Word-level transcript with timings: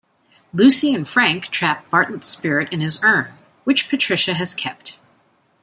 Lucy 0.51 0.95
and 0.95 1.07
Frank 1.07 1.49
trap 1.51 1.87
Bartlett's 1.91 2.25
spirit 2.25 2.73
in 2.73 2.81
his 2.81 3.03
urn, 3.03 3.33
which 3.65 3.87
Patricia 3.87 4.33
has 4.33 4.55
kept. 4.55 4.97